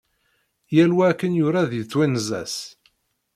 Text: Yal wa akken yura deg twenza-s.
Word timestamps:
Yal 0.75 0.91
wa 0.95 1.03
akken 1.11 1.33
yura 1.39 1.61
deg 1.71 1.81
twenza-s. 1.91 2.55